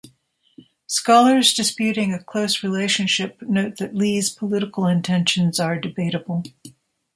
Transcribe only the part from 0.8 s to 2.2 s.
Scholars disputing a